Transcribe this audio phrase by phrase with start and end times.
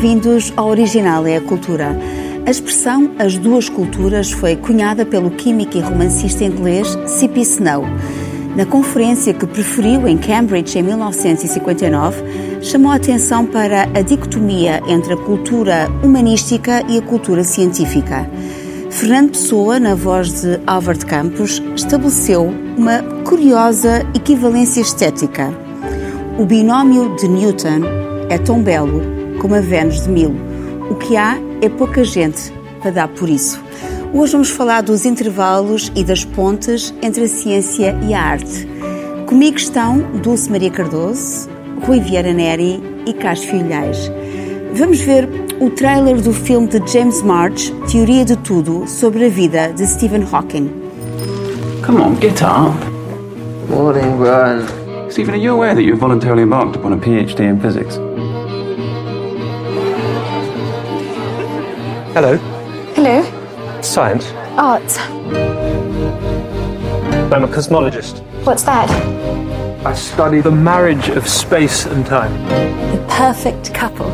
[0.00, 1.94] Bem-vindos ao Original é a Cultura.
[2.46, 7.40] A expressão As Duas Culturas foi cunhada pelo químico e romancista inglês C.P.
[7.40, 7.84] Snow.
[8.56, 15.12] Na conferência que preferiu em Cambridge em 1959, chamou a atenção para a dicotomia entre
[15.12, 18.26] a cultura humanística e a cultura científica.
[18.88, 25.52] Fernando Pessoa, na voz de Albert Campos, estabeleceu uma curiosa equivalência estética.
[26.38, 27.82] O binómio de Newton
[28.30, 30.36] é tão belo como a Vênus de Milo.
[30.88, 33.60] O que há é pouca gente para dar por isso.
[34.12, 38.68] Hoje vamos falar dos intervalos e das pontes entre a ciência e a arte.
[39.26, 41.48] Comigo estão Dulce Maria Cardoso,
[41.84, 44.10] Rui Vieira Neri e Carlos Filhais.
[44.74, 45.28] Vamos ver
[45.60, 50.24] o trailer do filme de James March, Teoria de Tudo, sobre a vida de Stephen
[50.30, 50.70] Hawking.
[51.84, 52.74] Come on, get up.
[53.68, 54.66] Morning, Brian.
[55.10, 57.98] Stephen, are you aware that you've voluntarily embarked upon a PhD in physics?
[62.12, 62.36] Hello.
[62.96, 63.22] Hello.
[63.82, 64.32] Science.
[64.58, 65.00] Art.
[67.32, 68.24] I'm a cosmologist.
[68.44, 68.90] What's that?
[69.86, 72.32] I study the marriage of space and time.
[72.90, 74.10] The perfect couple.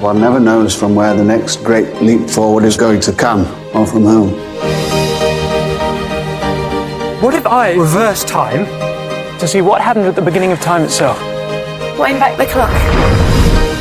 [0.00, 3.86] One never knows from where the next great leap forward is going to come, or
[3.86, 4.30] from whom.
[7.22, 8.66] What if I reverse time
[9.38, 11.20] to see what happened at the beginning of time itself?
[11.96, 12.72] Wind back the clock.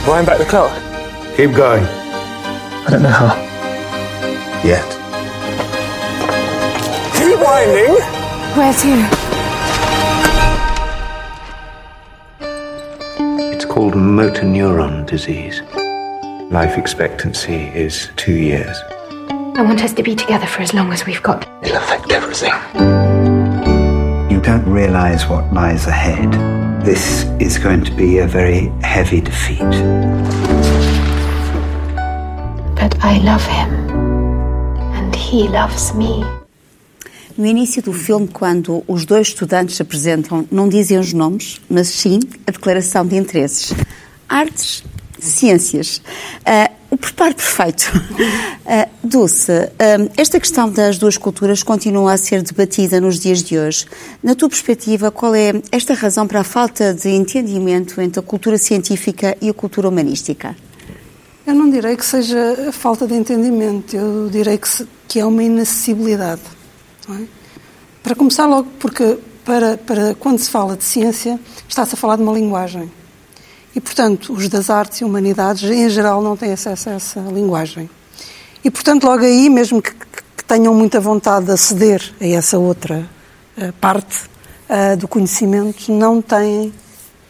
[0.08, 0.89] Wind back the clock.
[1.40, 1.86] Keep going.
[1.86, 3.34] I don't know how.
[4.62, 4.84] Yet.
[7.16, 7.96] Keep winding.
[8.58, 8.92] Where to?
[13.56, 15.62] It's called motor neuron disease.
[16.52, 18.78] Life expectancy is two years.
[19.30, 21.48] I want us to be together for as long as we've got.
[21.64, 22.52] It'll affect everything.
[24.30, 26.34] You don't realize what lies ahead.
[26.84, 30.79] This is going to be a very heavy defeat.
[32.80, 33.70] But I love him.
[34.96, 36.24] And he loves me.
[37.38, 41.90] No início do filme, quando os dois estudantes se apresentam, não dizem os nomes, mas
[41.90, 43.74] sim a declaração de interesses.
[44.30, 44.84] Artes,
[45.20, 45.98] ciências.
[45.98, 47.92] Uh, o preparo perfeito.
[48.70, 53.58] Uh, Dulce, uh, esta questão das duas culturas continua a ser debatida nos dias de
[53.58, 53.88] hoje.
[54.22, 58.60] Na tua perspectiva, qual é esta razão para a falta de entendimento entre a cultura
[58.60, 60.56] científica e a cultura humanística?
[61.50, 65.42] Eu não direi que seja falta de entendimento, eu direi que, se, que é uma
[65.42, 66.44] inacessibilidade.
[67.10, 67.24] É?
[68.04, 72.22] Para começar logo, porque para, para quando se fala de ciência, está-se a falar de
[72.22, 72.92] uma linguagem.
[73.76, 77.90] E, portanto, os das artes e humanidades, em geral, não têm acesso a essa linguagem.
[78.64, 83.10] E, portanto, logo aí, mesmo que, que tenham muita vontade de aceder a essa outra
[83.58, 84.30] uh, parte
[84.70, 86.72] uh, do conhecimento, não têm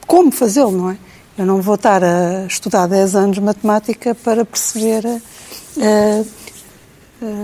[0.06, 0.98] como fazê-lo, não é?
[1.40, 6.28] Eu não vou estar a estudar 10 anos matemática para perceber uh,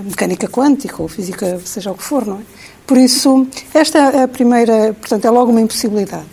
[0.03, 2.41] mecânica quântica ou física, seja o que for, não é?
[2.85, 6.25] Por isso, esta é a primeira, portanto, é logo uma impossibilidade.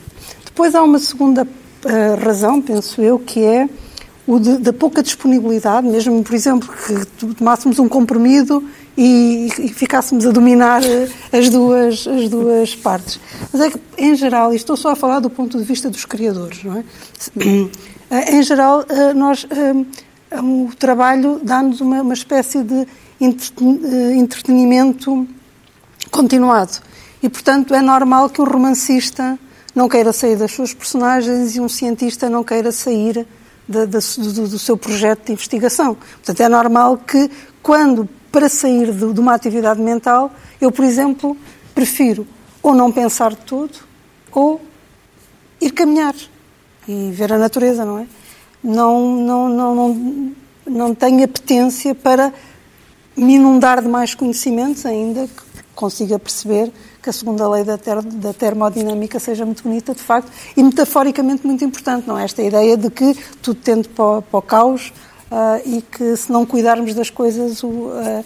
[0.44, 3.68] Depois há uma segunda uh, razão, penso eu, que é
[4.26, 10.26] o de, da pouca disponibilidade, mesmo, por exemplo, que tomássemos um comprimido e, e, ficássemos
[10.26, 10.82] a dominar
[11.32, 13.18] as duas, as duas partes.
[13.52, 16.04] Mas é que, em geral, e estou só a falar do ponto de vista dos
[16.04, 16.84] criadores, não é?
[18.30, 18.84] Em geral,
[19.16, 19.46] nós,
[20.42, 22.86] o trabalho dá-nos uma, uma espécie de
[24.18, 25.26] entretenimento
[26.10, 26.80] continuado.
[27.22, 29.38] E, portanto, é normal que um romancista
[29.74, 33.26] não queira sair das suas personagens e um cientista não queira sair
[33.66, 35.94] do, do, do, seu projeto de investigação.
[35.94, 37.30] Portanto, é normal que,
[37.62, 41.36] quando, para sair de, de, uma atividade mental, eu, por exemplo,
[41.74, 42.26] prefiro
[42.62, 43.78] ou não pensar de tudo
[44.32, 44.60] ou
[45.60, 46.14] ir caminhar
[46.88, 48.06] e ver a natureza, não é?
[48.64, 50.32] Não, não, não, não,
[50.66, 52.32] não tenho apetência para
[53.14, 58.00] me inundar de mais conhecimentos ainda que consiga perceber que a segunda lei da, ter,
[58.00, 62.24] da, termodinâmica seja muito bonita, de facto, e metaforicamente muito importante, não é?
[62.24, 64.92] Esta ideia de que tudo tende para, para o caos
[65.64, 68.24] e que se não cuidarmos das coisas o, uh,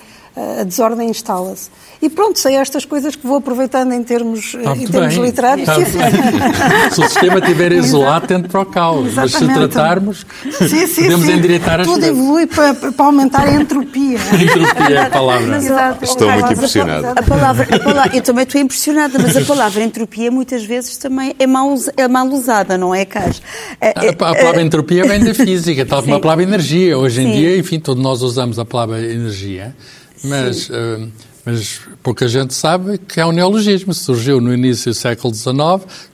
[0.61, 1.71] a desordem instala-se.
[2.01, 5.67] E pronto, sei estas coisas que vou aproveitando em termos, ah, em termos literários.
[5.77, 9.15] Ah, se o sistema estiver isolado, tende para o caos.
[9.15, 11.33] Mas se tratarmos, sim, sim, podemos sim.
[11.33, 12.19] endireitar as Tudo coisas.
[12.19, 14.19] evolui para, para aumentar a entropia.
[14.19, 15.57] a entropia é a palavra.
[15.57, 16.05] Exato.
[16.05, 17.07] Estou muito impressionado.
[17.07, 21.35] A palavra, a palavra, eu também estou impressionada, mas a palavra entropia muitas vezes também
[21.39, 23.43] é mal, é mal usada, não é, Carlos?
[23.81, 26.99] A, a, palavra entropia vem da física, tal como a palavra energia.
[26.99, 29.75] Hoje em dia, enfim, todos nós usamos a palavra energia.
[30.25, 31.09] Mas uh,
[31.47, 33.95] Mas pouca gente sabe que é um neologismo.
[33.95, 35.55] Surgiu no início do século XIX,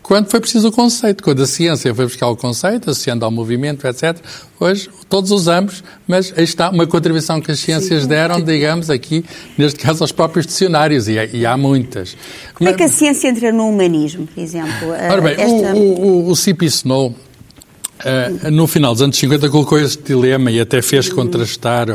[0.03, 1.25] quando foi preciso o conceito.
[1.25, 4.19] Quando a ciência foi buscar o conceito, associando ao movimento, etc.
[4.61, 9.25] Hoje todos usamos, mas aí está uma contribuição que as ciências deram, digamos, aqui,
[9.57, 12.15] neste caso, aos próprios dicionários, e, e há muitas.
[12.53, 14.91] Como é que a ciência entra no humanismo, por exemplo?
[14.91, 15.75] Ora bem, Esta...
[15.75, 16.67] o, o, o C.P.
[16.67, 21.89] Snow, uh, no final dos anos 50, colocou este dilema e até fez contrastar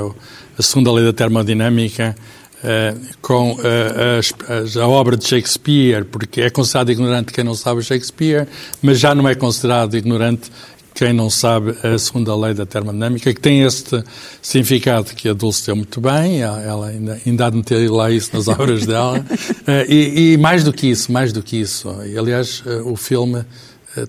[0.57, 2.15] a segunda lei da termodinâmica
[2.57, 7.83] Uh, com uh, a, a, obra de Shakespeare, porque é considerado ignorante quem não sabe
[7.83, 8.47] Shakespeare,
[8.81, 10.49] mas já não é considerado ignorante
[10.95, 14.03] quem não sabe a segunda lei da termodinâmica, que tem este
[14.41, 18.31] significado que a Dulce deu muito bem, ela ainda, ainda há de meter lá isso
[18.33, 22.17] nas obras dela, uh, e, e, mais do que isso, mais do que isso, e
[22.17, 23.45] aliás o filme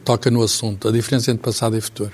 [0.06, 2.12] toca no assunto, a diferença entre passado e futuro.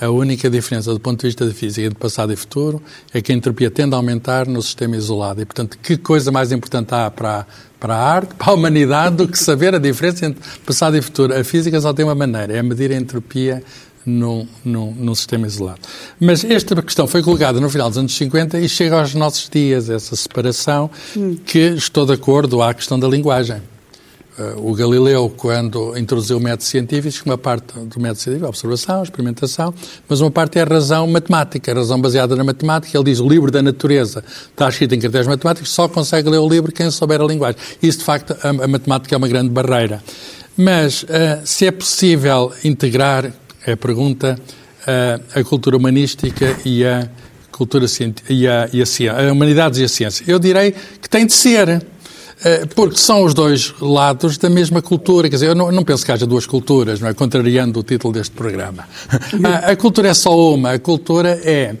[0.00, 2.82] A única diferença do ponto de vista da física de passado e futuro
[3.12, 5.42] é que a entropia tende a aumentar no sistema isolado.
[5.42, 7.46] E, portanto, que coisa mais importante há para,
[7.78, 11.38] para a arte, para a humanidade, do que saber a diferença entre passado e futuro?
[11.38, 13.62] A física só tem uma maneira, é medir a entropia
[14.06, 15.80] num, num, num sistema isolado.
[16.18, 19.90] Mas esta questão foi colocada no final dos anos 50 e chega aos nossos dias,
[19.90, 21.36] essa separação, hum.
[21.44, 23.60] que estou de acordo à questão da linguagem.
[24.58, 29.00] O Galileu, quando introduziu o método científico, uma parte do método científico é a observação,
[29.00, 29.74] a experimentação,
[30.06, 32.98] mas uma parte é a razão matemática, a razão baseada na matemática.
[32.98, 36.46] Ele diz o livro da natureza está escrito em critérios matemáticos, só consegue ler o
[36.46, 37.58] livro quem souber a linguagem.
[37.82, 40.02] Isso, de facto, a, a matemática é uma grande barreira.
[40.54, 41.06] Mas uh,
[41.44, 43.32] se é possível integrar,
[43.66, 44.38] é a pergunta,
[44.82, 47.08] uh, a cultura humanística e a
[47.50, 47.86] cultura
[48.28, 50.24] e a, e a, a humanidades e a ciência.
[50.28, 51.82] Eu direi que tem de ser.
[52.44, 55.28] Eh, porque são os dois lados da mesma cultura.
[55.28, 57.14] Quer dizer, eu não, não, penso que haja duas culturas, não é?
[57.14, 58.86] Contrariando o título deste programa.
[59.42, 60.72] A, a cultura é só uma.
[60.72, 61.74] A cultura é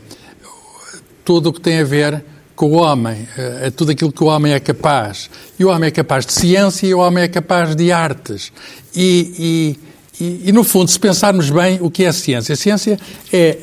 [1.24, 2.24] tudo o que tem a ver
[2.54, 5.28] com o homem, eh, é tudo aquilo que o homem é capaz.
[5.58, 8.50] E o homem é capaz de ciência e o homem é capaz de artes.
[8.94, 9.76] E,
[10.18, 12.54] e, e, e no fundo, se pensarmos bem, o que é a ciência?
[12.54, 12.98] A ciência
[13.30, 13.58] é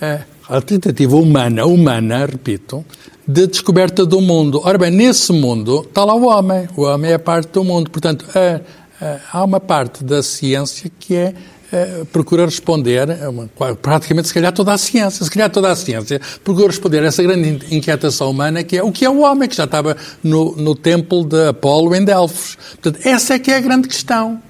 [0.00, 2.84] a, eh, a, a tentativa humana, humana, repito,
[3.26, 4.60] de descoberta do mundo.
[4.64, 6.68] Ora bem, nesse mundo está lá o homem.
[6.76, 7.90] O homem é parte do mundo.
[7.90, 8.26] Portanto,
[9.32, 11.34] há uma parte da ciência que é
[12.12, 13.08] procura responder,
[13.82, 17.20] praticamente se calhar toda a ciência, se calhar toda a ciência, procura responder a essa
[17.20, 20.76] grande inquietação humana que é o que é o homem, que já estava no, no
[20.76, 22.56] templo de Apolo em Delfos.
[22.80, 24.40] Portanto, essa é que é a grande questão.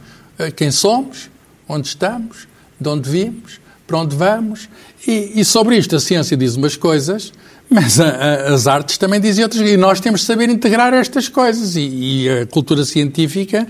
[0.55, 1.31] Quem somos,
[1.67, 2.47] onde estamos,
[2.79, 4.69] de onde vimos, para onde vamos,
[5.07, 7.33] e, e sobre isto a ciência diz umas coisas
[7.71, 11.29] mas a, a, as artes também dizem outras e nós temos de saber integrar estas
[11.29, 11.77] coisas.
[11.77, 13.67] E, e a cultura científica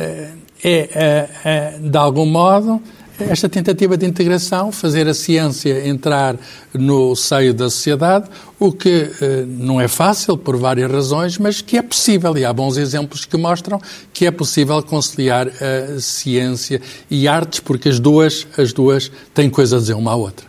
[0.00, 2.82] uh, é, de algum modo,
[3.18, 6.36] esta tentativa de integração, fazer a ciência entrar
[6.74, 8.28] no seio da sociedade,
[8.58, 9.10] o que
[9.46, 12.36] não é fácil por várias razões, mas que é possível.
[12.36, 13.80] E há bons exemplos que mostram
[14.12, 19.76] que é possível conciliar a ciência e artes, porque as duas, as duas têm coisa
[19.76, 20.46] a dizer uma à outra.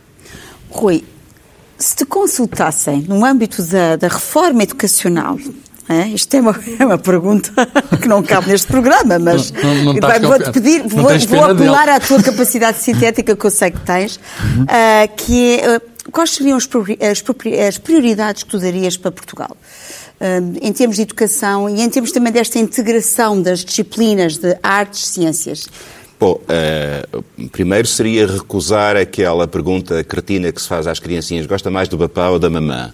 [0.70, 1.04] Rui,
[1.78, 5.38] se te consultassem no âmbito da, da reforma educacional,
[5.90, 6.10] é?
[6.10, 7.50] Isto é uma, é uma, pergunta
[8.02, 11.98] que não cabe neste programa, mas não, não, não vou-te pedir, vou, vou apelar à
[11.98, 14.64] tua capacidade sintética que eu sei que tens, uhum.
[14.64, 16.68] uh, que é, uh, quais seriam as,
[17.68, 19.56] as, prioridades que tu darias para Portugal?
[20.20, 25.08] Uh, em termos de educação e em termos também desta integração das disciplinas de artes
[25.08, 25.70] ciências.
[26.20, 31.88] Bom, uh, primeiro seria recusar aquela pergunta cretina que se faz às criancinhas: gosta mais
[31.88, 32.92] do papá ou da mamã?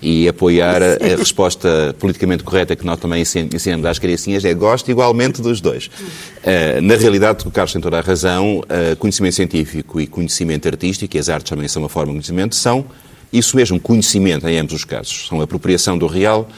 [0.00, 4.90] E apoiar a, a resposta politicamente correta que nós também ensinamos às criancinhas é gosto
[4.90, 5.86] igualmente dos dois.
[5.86, 11.16] Uh, na realidade, o Carlos tem toda a razão: uh, conhecimento científico e conhecimento artístico,
[11.16, 12.84] e as artes também são uma forma de conhecimento, são
[13.32, 15.26] isso mesmo, conhecimento em ambos os casos.
[15.26, 16.48] São apropriação do real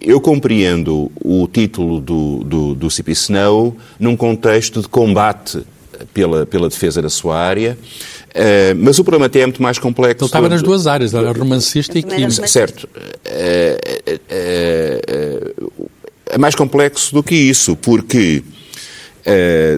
[0.00, 5.62] eu compreendo o título do, do, do CP Snow num contexto de combate
[6.12, 7.78] pela, pela defesa da sua área,
[8.30, 10.24] uh, mas o problema até é muito mais complexo.
[10.24, 12.48] Ele estava nas duas áreas, era romancista e químico.
[12.48, 12.84] Certo.
[12.84, 13.76] Uh,
[15.68, 15.82] uh,
[16.26, 18.42] é mais complexo do que isso, porque,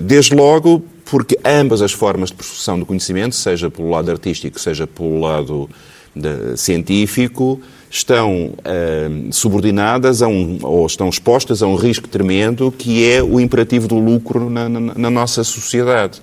[0.05, 4.87] desde logo, porque ambas as formas de produção do conhecimento, seja pelo lado artístico, seja
[4.87, 5.69] pelo lado
[6.14, 7.61] de, científico,
[7.95, 13.39] estão uh, subordinadas a um, ou estão expostas a um risco tremendo que é o
[13.39, 16.21] imperativo do lucro na, na, na nossa sociedade.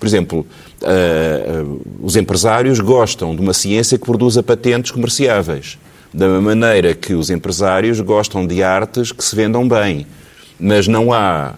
[0.00, 0.44] Por exemplo,
[0.82, 5.78] uh, uh, os empresários gostam de uma ciência que produza patentes comerciáveis,
[6.12, 10.04] da maneira que os empresários gostam de artes que se vendam bem.
[10.64, 11.54] Mas não há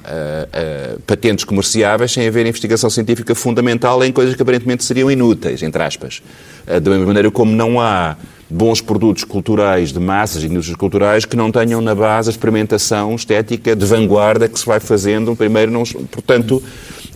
[1.07, 6.23] patentes comerciáveis sem haver investigação científica fundamental em coisas que aparentemente seriam inúteis, entre aspas.
[6.67, 8.17] da mesma maneira como não há
[8.49, 13.15] bons produtos culturais de massas e indústrias culturais que não tenham na base a experimentação
[13.15, 15.35] estética de vanguarda que se vai fazendo.
[15.35, 16.63] Primeiro, não, portanto,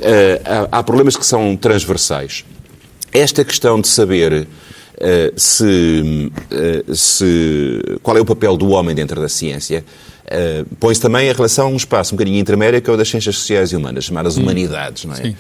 [0.00, 2.44] eh, há, problemas que são transversais.
[3.12, 4.46] Esta questão de saber
[4.98, 9.84] Uh, se, uh, se, qual é o papel do homem dentro da ciência,
[10.24, 13.08] uh, põe-se também em relação a um espaço um bocadinho intermédio que é o das
[13.08, 14.42] ciências sociais e humanas, chamadas hum.
[14.42, 15.36] humanidades, não é?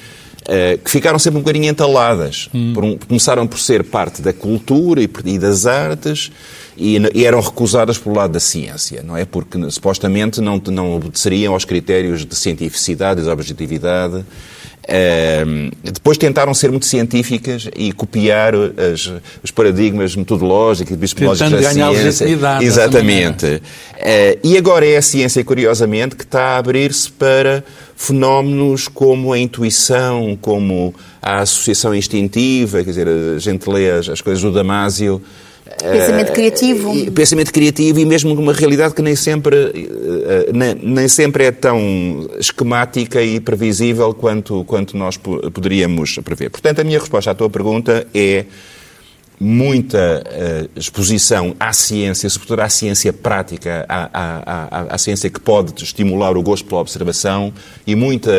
[0.82, 2.48] Que ficaram sempre um bocadinho entaladas.
[2.54, 2.72] Hum.
[2.74, 6.32] Por um, começaram por ser parte da cultura e, e das artes
[6.76, 9.24] e, e, eram recusadas pelo lado da ciência, não é?
[9.24, 14.24] Porque supostamente não, não obedeceriam aos critérios de cientificidade e de objetividade
[14.88, 19.12] Uh, depois tentaram ser muito científicas e copiar as,
[19.44, 22.26] os paradigmas metodológicos e epistemológicos da ganhar ciência.
[22.62, 23.46] Exatamente.
[23.46, 23.60] Uh,
[24.42, 27.62] e agora é a ciência, curiosamente, que está a abrir-se para
[27.94, 34.22] fenómenos como a intuição, como a associação instintiva, quer dizer, a gente lê as, as
[34.22, 35.20] coisas do Damásio,
[35.76, 36.90] Pensamento criativo.
[36.90, 41.52] Uh, pensamento criativo e mesmo uma realidade que nem sempre, uh, nem, nem, sempre é
[41.52, 46.50] tão esquemática e previsível quanto, quanto nós poderíamos prever.
[46.50, 48.44] Portanto, a minha resposta à tua pergunta é
[49.40, 55.40] muita uh, exposição à ciência, sobretudo à ciência prática, à, à, à, à, ciência que
[55.40, 57.52] pode estimular o gosto pela observação
[57.86, 58.30] e muita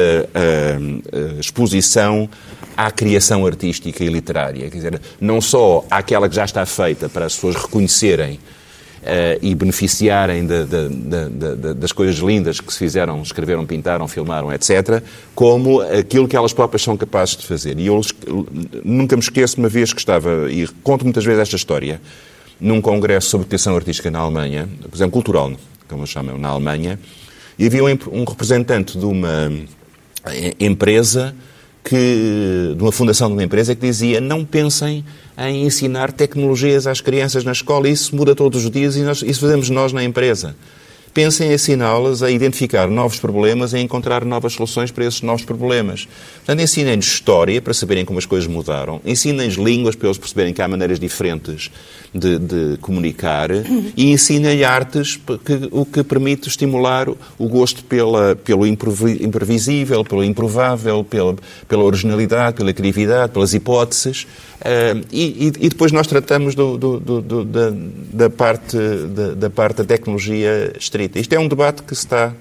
[1.40, 2.30] exposição
[2.76, 4.70] à criação artística e literária.
[4.70, 8.59] Quer dizer, não só àquela que já está feita para as pessoas reconhecerem Uh,
[9.42, 15.02] e beneficiarem de, de, de, das coisas lindas que se fizeram, escreveram, pintaram, filmaram, etc.,
[15.34, 17.80] como aquilo que elas próprias são capazes de fazer.
[17.80, 18.02] E eu
[18.84, 22.02] nunca me esqueço uma vez que estava, e conto muitas vezes esta história,
[22.60, 25.54] num congresso sobre criação artística na Alemanha, por exemplo, cultural,
[25.88, 27.00] como chamam, na Alemanha,
[27.58, 29.52] e havia um, um representante de uma
[30.26, 31.36] eh, empresa
[31.84, 35.04] que, de uma fundação de uma empresa que dizia não pensem
[35.38, 39.40] em ensinar tecnologias às crianças na escola, isso muda todos os dias e nós, isso
[39.42, 40.56] fazemos nós na empresa.
[41.20, 45.44] Pensem em ensiná-las a identificar novos problemas e a encontrar novas soluções para esses novos
[45.44, 46.08] problemas.
[46.38, 50.62] Portanto, ensinem-nos história para saberem como as coisas mudaram, ensinem-nos línguas para eles perceberem que
[50.62, 51.70] há maneiras diferentes
[52.14, 53.50] de, de comunicar
[53.98, 61.04] e ensinem artes, que, o que permite estimular o gosto pela, pelo imprevisível, pelo improvável,
[61.04, 61.36] pela,
[61.68, 64.26] pela originalidade, pela criatividade, pelas hipóteses.
[64.60, 67.72] Uh, e, e, depois nós tratamos do, do, do, da,
[68.12, 71.18] da, parte, da, da, parte da tecnologia estrita.
[71.18, 72.34] Isto é um debate que se está,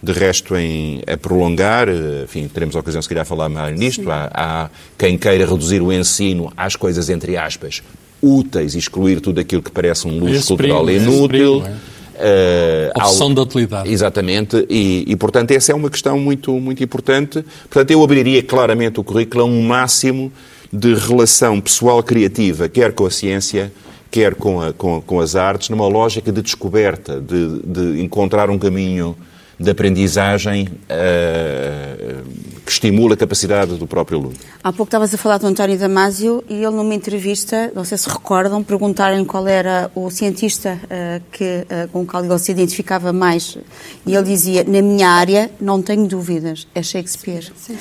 [0.00, 1.88] de resto, em, a prolongar.
[2.22, 4.08] Enfim, teremos a ocasião, se calhar, falar mais nisto.
[4.08, 7.82] Há, há quem queira reduzir o ensino às coisas, entre aspas,
[8.22, 11.64] úteis e excluir tudo aquilo que parece um luxo cultural inútil.
[12.20, 13.34] Uh, Opção ao...
[13.34, 13.90] da utilidade.
[13.90, 17.42] Exatamente, e, e, portanto essa é uma questão muito, muito importante.
[17.62, 20.30] Portanto, eu abriria claramente o currículo a um máximo
[20.72, 23.72] de relação pessoal criativa, quer com a ciência,
[24.10, 28.58] quer com, a, com, com as artes, numa lógica de descoberta, de, de encontrar um
[28.58, 29.16] caminho
[29.58, 32.24] de aprendizagem uh,
[32.64, 34.34] que estimula a capacidade do próprio aluno.
[34.64, 38.08] Há pouco estavas a falar do António Damasio e ele numa entrevista, não sei se
[38.08, 43.12] recordam, perguntaram qual era o cientista uh, que, uh, com o qual ele se identificava
[43.12, 43.58] mais
[44.06, 47.52] e ele dizia, na minha área não tenho dúvidas, é Shakespeare.
[47.54, 47.76] Sim.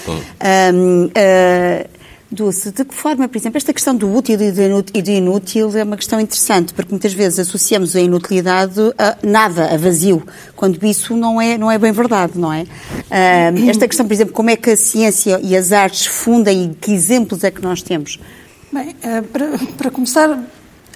[0.73, 1.09] Um,
[2.31, 5.97] Dulce, de que forma, por exemplo, esta questão do útil e do inútil é uma
[5.97, 10.21] questão interessante, porque muitas vezes associamos a inutilidade a nada, a vazio,
[10.55, 12.63] quando isso não é, não é bem verdade, não é?
[12.63, 16.75] Uh, esta questão, por exemplo, como é que a ciência e as artes fundem e
[16.75, 18.19] que exemplos é que nós temos?
[18.71, 20.29] Bem, uh, para, para, começar,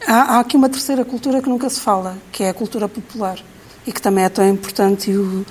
[0.05, 3.39] há, há, aqui uma terceira cultura que nunca se fala, que é a cultura popular,
[3.85, 5.45] e que também é tão importante e o,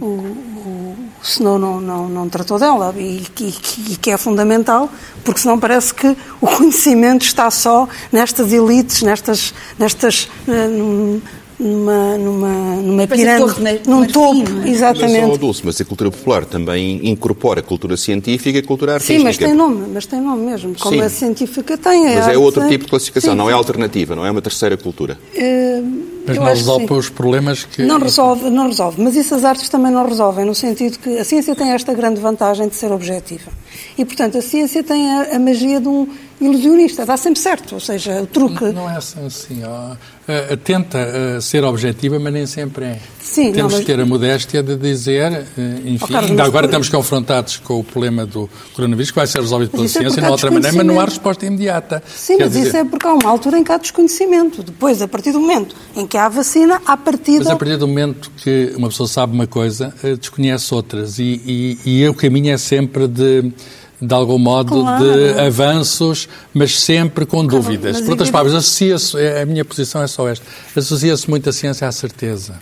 [0.00, 2.94] o, o, Snow não, não, não tratou dela.
[2.96, 3.54] E, e,
[3.92, 4.90] e, que é fundamental,
[5.24, 11.22] porque senão parece que o conhecimento está só nestas elites, nestas, nestas uh,
[11.58, 14.68] numa, numa, numa pirâmide, num topo, é?
[14.68, 15.16] exatamente.
[15.16, 18.94] É só Dulce, mas a cultura popular também incorpora a cultura científica e a cultura
[18.94, 19.18] artística.
[19.18, 21.02] Sim, mas tem nome, mas tem nome mesmo, como Sim.
[21.02, 22.14] a científica tem.
[22.14, 23.38] Mas é outro tipo de classificação, Sim.
[23.38, 25.18] não é alternativa, não é uma terceira cultura.
[25.34, 27.82] Uh, mas não resolve os problemas que...
[27.82, 31.24] Não resolve, não resolve, mas isso as artes também não resolvem, no sentido que a
[31.24, 33.50] ciência tem esta grande vantagem de ser objetiva.
[33.96, 36.08] E, portanto, a ciência tem a, a magia de um
[36.40, 38.64] ilusionista, dá sempre certo, ou seja, o truque...
[38.64, 42.98] Não, não é assim, ó, uh, tenta uh, ser objetiva, mas nem sempre é.
[43.20, 43.86] Sim, Temos não, mas...
[43.86, 45.46] ter a modéstia de dizer,
[45.84, 49.40] enfim, oh, Carlos, ainda agora estamos confrontados com o problema do coronavírus, que vai ser
[49.40, 52.02] resolvido pela é ciência, é não outra maneira, mas não há resposta imediata.
[52.06, 52.66] Sim, Quer mas dizer...
[52.68, 54.62] isso é porque há uma altura em que há desconhecimento.
[54.62, 57.38] Depois, a partir do momento em que há vacina, há partida...
[57.38, 61.18] Mas a partir do momento que uma pessoa sabe uma coisa, desconhece outras.
[61.18, 63.52] E, e, e o caminho é sempre de
[64.00, 65.04] de algum modo, Claro.
[65.04, 67.96] de avanços, mas sempre com dúvidas.
[67.96, 70.44] mas Por outras palavras, associa-se, é- a minha posição é só esta,
[70.76, 72.54] associa-se muito a ciência à certeza.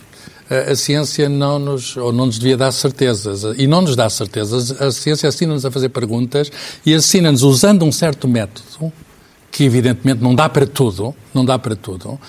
[0.49, 4.09] A, a ciência não nos, ou não nos devia dar certezas, e não nos dá
[4.09, 4.79] certezas.
[4.81, 6.51] A ciência ensina-nos a fazer perguntas
[6.85, 8.93] e ensina-nos, usando um certo método,
[9.51, 12.19] que evidentemente não dá para tudo, não dá para tudo,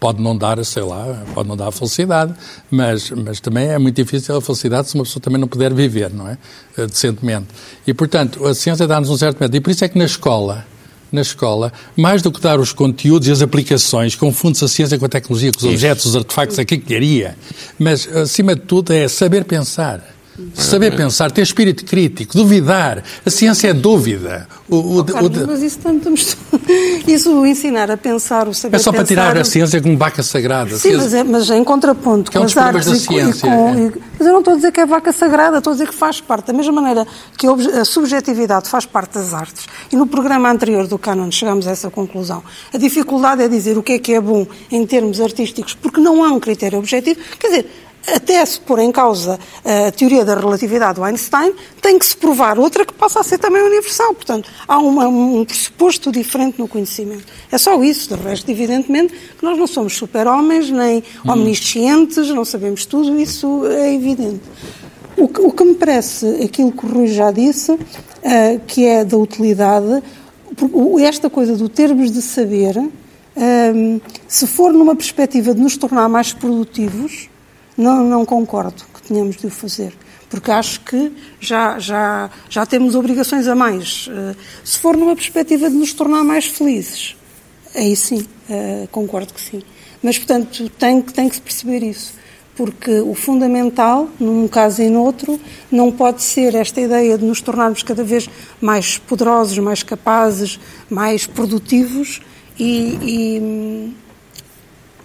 [0.00, 2.34] pode não dar, sei lá, pode não dar a felicidade,
[2.70, 6.10] mas, mas também é muito difícil a felicidade se uma pessoa também não puder viver,
[6.10, 6.38] não é?
[6.76, 7.48] Eh, Decentemente.
[7.86, 9.56] E, portanto, a ciência dá-nos um certo método.
[9.58, 10.64] E por isso é que na escola,
[11.12, 15.04] na escola, mais do que dar os conteúdos e as aplicações, confunde-se a ciência com
[15.04, 17.36] a tecnologia, com os objetos, os artefactos, a quinquilharia.
[17.78, 20.19] Mas, acima de tudo, é saber pensar.
[20.54, 23.02] Saber pensar, ter espírito crítico, duvidar.
[23.24, 24.46] A ciência é dúvida.
[24.68, 26.36] O, o- o- Carlos, mas isso tanto estamos...
[27.06, 30.22] Isso, o ensinar a pensar, o saber é só para tirar a ciência como vaca
[30.22, 30.70] sagrada.
[30.76, 33.00] Sim, ciência- mas, é, mas em contraponto Que é com um as artes da e
[33.06, 33.68] com- e ciência, com...
[33.70, 33.72] é.
[33.86, 35.94] e- Mas eu não estou a dizer que é vaca sagrada, estou a dizer que
[35.94, 36.46] faz parte.
[36.48, 37.06] Da mesma maneira
[37.36, 39.66] que a, subjetividade faz parte das artes.
[39.90, 42.42] E no programa anterior do Canon chegamos a essa conclusão.
[42.72, 46.22] A dificuldade é dizer o que é que é bom em termos artísticos, porque não
[46.22, 47.18] há um critério objetivo.
[47.38, 47.66] Quer dizer,
[48.06, 52.58] até se pôr em causa a teoria da relatividade do Einstein, tem que se provar
[52.58, 54.14] outra que possa ser também universal.
[54.14, 57.24] Portanto, há uma- um pressuposto diferente no conhecimento.
[57.50, 58.16] É só isso.
[58.16, 63.94] De resto, evidentemente, que nós não somos super-homens, nem omniscientes, não sabemos tudo, isso é
[63.94, 64.40] evidente.
[65.16, 67.78] O que, o que me parece, aquilo que o Rui já disse,
[68.22, 70.02] eh, que é da utilidade,
[71.02, 72.76] esta coisa do termos de saber,
[73.36, 77.29] ehm, se for numa perspectiva de nos tornar mais produtivos,
[77.76, 79.94] não, não concordo que tenhamos de o fazer.
[80.28, 84.08] Porque acho que já, já, já temos obrigações a mais.
[84.08, 87.16] Eh, Se for numa perspectiva de nos tornar mais felizes,
[87.74, 89.60] aí sim, eh, concordo que sim.
[90.00, 92.14] Mas, portanto, tem, tem que se perceber isso.
[92.54, 97.82] Porque o fundamental, num caso e noutro, não pode ser esta ideia de nos tornarmos
[97.82, 98.28] cada vez
[98.60, 102.20] mais poderosos, mais capazes, mais produtivos
[102.58, 103.92] e.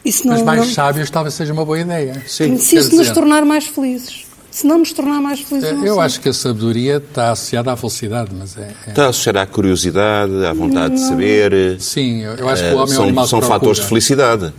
[0.06, 2.22] isso não, Mas mais não- sábios talvez seja uma boa ideia.
[2.28, 4.24] se Quer isso nos dizer, tornar mais felizes.
[4.52, 6.04] Se não nos tornar mais felizes, não Eu sei.
[6.04, 8.72] acho que a sabedoria está associada à felicidade, mas é.
[8.88, 11.10] é- Está associada à curiosidade, à vontade de Não.
[11.10, 11.82] saber.
[11.82, 13.60] Sim, eu eu acho que Eh, o homem é um são, animal de são procura.
[13.60, 14.54] fatores de felicidade.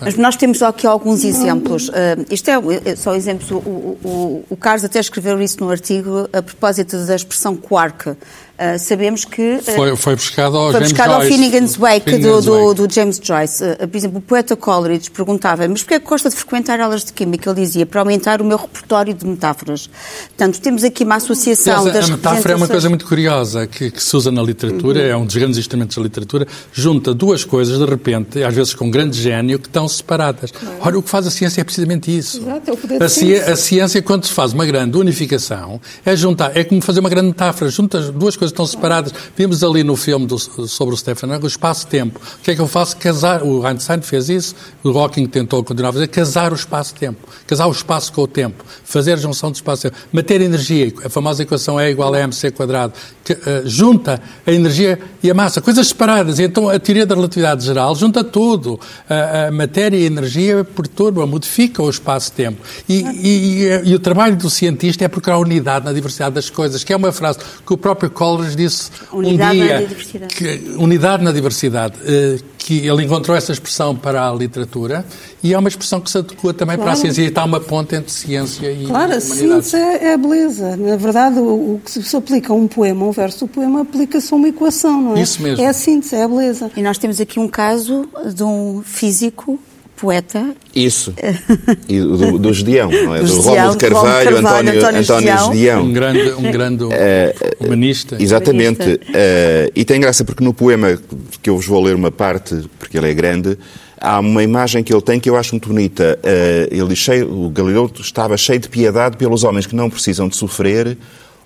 [0.00, 1.90] Mas nós temos aqui alguns exemplos.
[1.94, 2.54] Ah, isto é,
[2.84, 3.50] é só exemplos.
[3.50, 8.14] O, o, o, o Carlos até escreveu isso no artigo a propósito da expressão quark.
[8.56, 9.58] Ah, sabemos que.
[9.66, 11.34] ah, Foi, foi buscado ao foi James buscado ao Joyce.
[11.36, 12.74] Finnegan's Wake, do, Finnegan's do, Wake.
[12.88, 13.64] do James Joyce.
[13.64, 17.04] Uh, por exemplo, o poeta Coleridge perguntava mas porquê é que gosta de frequentar aulas
[17.04, 17.50] de Química?
[17.50, 19.90] Ele dizia, para aumentar o meu repertório de metáforas.
[20.28, 23.90] Portanto, temos aqui uma associação Aliás, das a metáfora é uma coisa muito curiosa que,
[23.90, 25.06] que se usa na literatura, Uhum.
[25.06, 28.88] é um dos grandes instrumentos da literatura, junta duas coisas de repente, às vezes com
[28.90, 30.52] grande gênio, que estão separadas.
[30.80, 32.38] Ora, o que faz a ciência é precisamente isso.
[32.40, 36.14] Exato, é o poder A, ci- a ciência, quando se faz uma grande unificação, é
[36.14, 39.12] juntar, é como fazer uma grande metáfora, junta as duas coisas que estão separadas.
[39.36, 42.20] Vimos ali no filme do- sobre o Stephen Hawking o espaço-tempo.
[42.40, 42.96] O que é que eu faço?
[42.96, 47.26] Casar, o Einstein fez isso, o Hawking tentou continuar a fazer, casar o espaço-tempo.
[47.46, 48.64] Casar o espaço com o tempo.
[48.84, 49.96] Fazer junção do espaço-tempo.
[50.12, 52.92] Matéria energia, a famosa equação E igual a mc quadrado,
[53.24, 56.38] que eh, junta a energia e a massa, coisas separadas.
[56.38, 58.78] E então a teoria da relatividade geral junta tudo.
[59.08, 62.60] A, a matéria e a energia perturbam, modificam o espaço-tempo.
[62.88, 66.84] E, e- e- e o trabalho do cientista é procurar unidade na diversidade das coisas,
[66.84, 69.86] que é uma frase que o próprio Coleridge disse Unidade um na dia.
[69.86, 70.34] diversidade.
[70.34, 71.94] que- unidade na diversidade.
[72.04, 75.04] eh, que ele encontrou essa expressão para a literatura
[75.42, 76.98] e é uma expressão que se adequa também para a Claro.
[77.00, 77.20] ciência.
[77.20, 79.24] E está uma ponte entre ciência e Claro, a humanidade.
[79.66, 80.74] síntese é, é a beleza.
[80.76, 84.32] Na verdade, o, que se, se aplica a um poema, um verso do poema, aplica-se
[84.32, 85.20] a uma equação, não é?
[85.20, 85.62] Isso mesmo.
[85.62, 86.70] É a síntese, é a beleza.
[86.74, 89.58] E nós temos aqui um caso de um físico,
[89.96, 91.14] poeta, Isso.
[91.88, 93.20] E do, do Gedeão, não é?
[93.20, 95.52] Do Do, Rómulo de Carvalho, Carvalho, António, António António Gedeão.
[95.52, 95.82] Gedeão.
[95.84, 96.84] Um grande, um grande
[97.60, 98.16] humanista.
[98.20, 98.82] Exatamente.
[98.82, 99.06] Humanista.
[99.14, 100.98] Eh, e tem graça porque no poema,
[101.42, 103.56] que eu vos vou ler uma parte, porque ele é grande,
[104.00, 106.18] há uma imagem que ele tem que eu acho muito bonita.
[106.22, 110.28] Eh, ele diz, cheio, o Galileu estava cheio de piedade pelos homens que não precisam
[110.28, 110.96] de sofrer,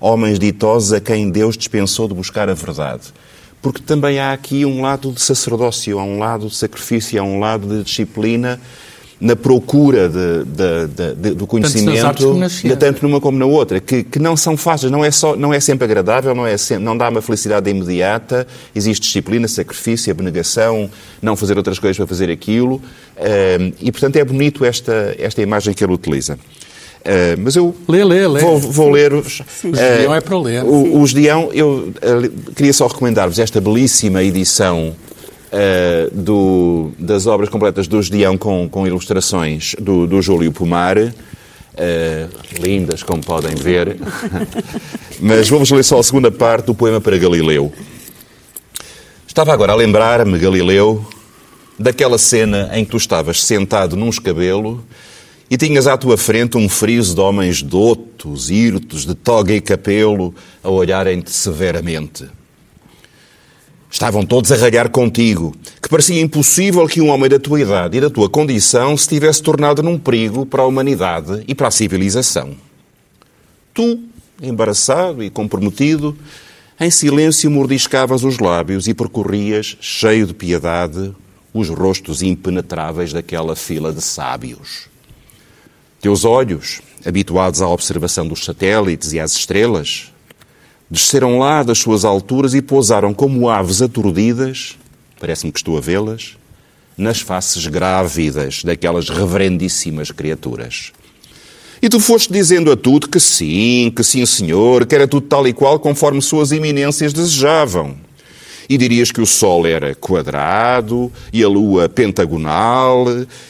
[0.00, 3.02] homens ditosos a quem Deus dispensou de buscar a verdade.
[3.72, 7.38] Porque também há aqui um lado de sacerdócio, há um lado de sacrifício, há um
[7.38, 8.60] lado de disciplina
[9.20, 11.90] na procura de- de- de- do conhecimento,
[12.50, 12.78] ciências.
[12.78, 15.58] tanto numa como na outra, que, que não são fáceis, não é, só, não é
[15.58, 20.88] sempre agradável, não, é sempre, não dá uma felicidade imediata, existe disciplina, sacrifício, abnegação,
[21.20, 22.80] não fazer outras coisas para fazer aquilo,
[23.16, 26.38] eh, e portanto é bonito esta, esta imagem que ele utiliza.
[27.04, 28.40] Eh, mas eu Lê, lê, lê.
[28.40, 29.40] vou, vou ler-vos.
[29.64, 30.64] O Gedeão é para ler.
[30.64, 34.94] O, o Gedeão, eu eh, queria só recomendar-vos esta belíssima edição
[35.50, 40.98] eh, do- das obras completas do Gedeão com, com ilustrações do, do Júlio Pomar.
[40.98, 41.10] uh,
[42.60, 43.96] lindas, como podem ver.
[45.20, 47.72] Mas vamos ler só a segunda parte do poema para Galileu.
[49.26, 51.06] Estava agora a lembrar-me, Galileu,
[51.78, 54.82] daquela cena em que tu estavas sentado num escabelo
[55.50, 60.34] e tinhas à tua frente um friso de homens dotos, hirtos, de toga e capelo,
[60.62, 62.26] a olharem-te severamente.
[63.90, 68.00] Estavam todos a ralhar contigo, que parecia impossível que um homem da tua idade e
[68.00, 72.54] da tua condição se tivesse tornado num perigo para a humanidade e para a civilização.
[73.72, 73.98] Tu,
[74.42, 76.14] embaraçado e comprometido,
[76.78, 81.14] em silêncio mordiscavas os lábios e percorrias, cheio de piedade,
[81.54, 84.86] os rostos impenetráveis daquela fila de sábios.
[86.00, 90.12] Teus olhos, habituados à observação dos satélites e às estrelas,
[90.88, 94.78] desceram lá das suas alturas e pousaram como aves aturdidas,
[95.20, 96.36] parece-me que estou a vê-las,
[96.96, 100.92] nas faces grávidas daquelas reverendíssimas criaturas.
[101.80, 105.46] E tu foste dizendo a tudo que sim, que sim, senhor, que era tudo tal
[105.46, 107.96] e qual conforme suas eminências desejavam.
[108.68, 113.06] E dirias que o Sol era quadrado e a Lua pentagonal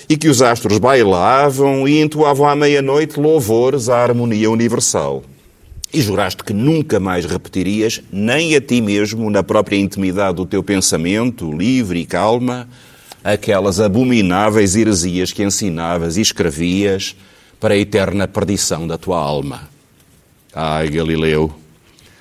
[0.09, 5.25] e que os astros bailavam e entoavam à meia-noite louvores à harmonia universal.
[5.93, 10.63] E juraste que nunca mais repetirias, nem a ti mesmo, na própria intimidade do teu
[10.63, 12.69] pensamento, livre e calma,
[13.25, 17.17] aquelas abomináveis heresias que ensinavas e escrevias
[17.59, 19.69] para a eterna perdição da tua alma.
[20.55, 21.53] Ai, Galileu,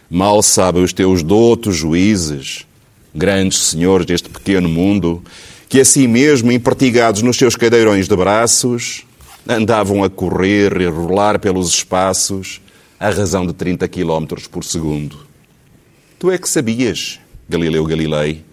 [0.10, 2.66] mal sabem os teus doutos juízes,
[3.18, 5.24] grandes senhores deste pequeno mundo,
[5.68, 9.06] que assim mesmo, empertigados nos seus cadeirões de braços,
[9.48, 12.62] andavam a correr e rolar pelos espaços
[13.00, 15.18] à razão de 30 km por segundo.
[16.20, 18.46] Tu é que sabias, Galileu Galilei.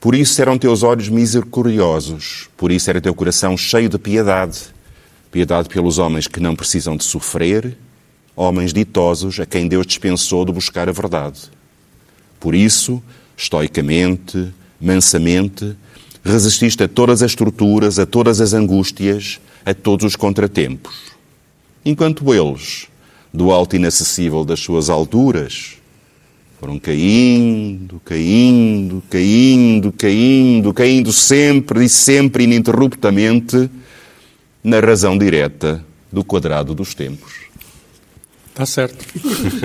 [0.00, 4.60] Por isso eram teus olhos misericordiosos, por isso era teu coração cheio de piedade.
[5.32, 7.76] Piedade pelos homens que não precisam de sofrer,
[8.36, 11.50] homens ditosos a quem Deus dispensou de buscar a verdade.
[12.38, 13.02] Por isso,
[13.38, 15.76] estoicamente, mansamente,
[16.24, 21.12] resististe a todas as torturas, a todas as angústias, a todos os contratempos.
[21.84, 22.88] Enquanto eles,
[23.32, 25.76] do alto inacessível das suas alturas,
[26.58, 33.70] foram caindo, caindo, caindo, caindo, caindo sempre e sempre ininterruptamente
[34.64, 37.47] na razão direta do quadrado dos tempos.
[38.58, 39.04] Está certo.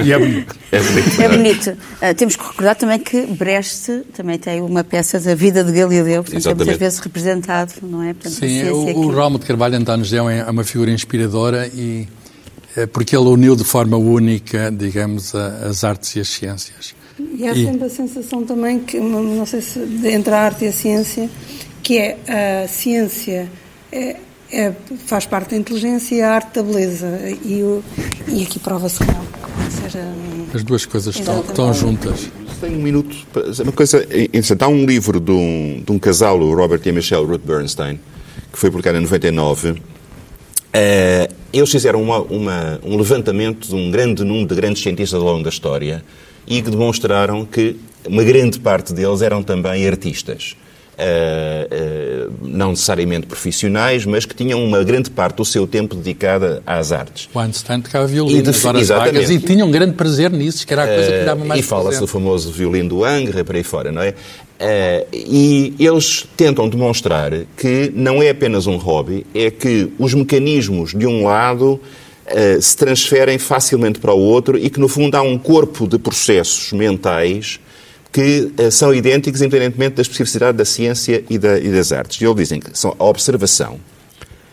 [0.06, 0.56] E é bonito.
[0.72, 1.22] É bonito.
[1.22, 1.70] É bonito.
[1.72, 6.22] Uh, temos que recordar também que Brecht também tem uma peça da vida de Galileu,
[6.24, 6.66] portanto, é Exatamente.
[6.68, 8.14] muitas vezes representado, não é?
[8.14, 12.08] Portanto, Sim, o, aqui- o Raumo de Carvalho António José é uma figura inspiradora e
[12.78, 16.94] eh, porque ele uniu de forma única, digamos, a- as artes e as ciências.
[17.36, 20.72] E há sempre a sensação também que, não sei se entre a arte e a
[20.72, 21.28] ciência,
[21.82, 23.50] que é a ciência
[23.92, 24.18] é,
[24.54, 24.74] é-
[25.06, 27.08] faz parte da inteligência e a arte da beleza.
[27.44, 27.84] E, o-
[28.28, 29.24] e aqui prova-se que não.
[29.82, 30.04] Seja,
[30.54, 32.30] As duas coisas estão, estão juntas.
[32.62, 33.16] Tenho um minuto.
[33.34, 34.64] para- Uma coisa interessante.
[34.64, 38.00] Há um livro de um, de um casal, o Robert e a Michelle Ruth Bernstein,
[38.52, 39.76] que foi publicado em 99.
[40.72, 45.26] Eh, eles fizeram uma- uma- um levantamento de um grande número de grandes cientistas ao
[45.26, 46.04] longo da história
[46.48, 47.76] e que demonstraram que
[48.08, 50.56] uma grande parte deles eram também artistas.
[50.96, 56.62] Eh, eh, não necessariamente profissionais, mas que tinham uma grande parte do seu tempo dedicada
[56.68, 57.28] às artes.
[57.34, 59.14] O Einstein tocava E violino de- nas horas exatamente.
[59.16, 61.64] vagas e tinha um grande prazer nisso, que era a coisa que dava mais Eh,
[61.64, 64.14] e fala-se do famoso violino do Angra, para aí fora, não é?
[65.12, 71.08] E eles tentam demonstrar que não é apenas um hobby, é que os mecanismos de
[71.08, 71.80] um lado
[72.62, 76.72] se transferem facilmente para o outro e que, no fundo, há um corpo de processos
[76.72, 77.60] mentais
[78.14, 82.22] que eh, são idênticos independentemente da especificidade da ciência e, da- e das artes.
[82.22, 83.80] E eles dizem que são a observação,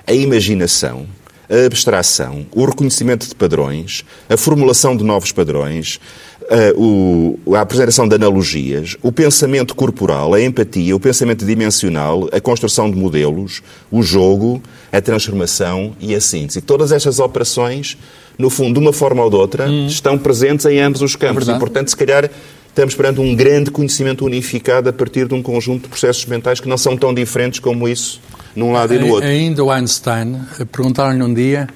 [0.06, 1.06] a imaginação,
[1.48, 6.00] a abstração, o reconhecimento de padrões, a formulação de novos padrões,
[6.48, 12.40] a, o- a apresentação de analogias, o pensamento corporal, a empatia, o pensamento dimensional, a
[12.40, 16.60] construção de modelos, o jogo, a transformação e a síntese.
[16.62, 17.98] Todas estas operações,
[18.38, 21.44] no fundo, de uma forma ou de outra, estão presentes em ambos os campos.
[21.44, 21.58] verdade.
[21.58, 22.30] e, portanto, se calhar
[22.70, 26.68] estamos perante um grande conhecimento unificado a partir de um conjunto de processos mentais que
[26.68, 28.20] não são tão diferentes como isso
[28.56, 29.28] num lado e no outro.
[29.28, 31.68] Ainda o Einstein, eh, perguntaram-lhe um dia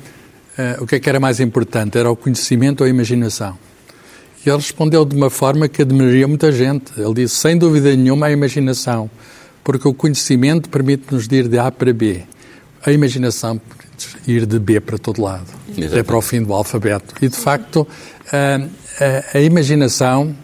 [0.57, 3.59] eh, o que é que era mais importante, era o conhecimento ou a imaginação?
[4.45, 6.93] E ele respondeu de uma forma que admiraria muita gente.
[6.99, 9.11] Ele disse, sem dúvida nenhuma, a imaginação,
[9.65, 12.23] porque o conhecimento permite-nos ir de A para B.
[12.85, 15.47] A imaginação permite ir de B para todo lado,
[15.87, 17.15] até para o fim do alfabeto.
[17.23, 17.87] E, de facto,
[18.31, 18.61] a,
[19.03, 20.37] a- a imaginação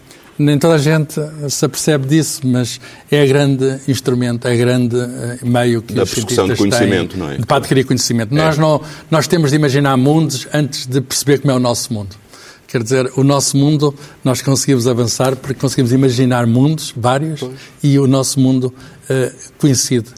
[0.42, 1.14] nem toda a gente
[1.48, 6.48] se apercebe disso, mas é grande instrumento, é grande eh, meio que da os persecução
[6.48, 7.36] de cientistas conhecimento, têm não é?
[7.36, 8.32] de- para adquirir conhecimento.
[8.32, 8.36] É.
[8.36, 12.16] Nós, não, nós temos de imaginar mundos antes de perceber como é o nosso mundo.
[12.66, 13.92] Quer dizer, o nosso mundo,
[14.24, 17.40] nós conseguimos avançar porque conseguimos imaginar mundos, vários,
[17.82, 18.72] e o nosso mundo
[19.08, 20.10] eh, conhecido.